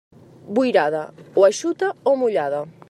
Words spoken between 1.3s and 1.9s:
o eixuta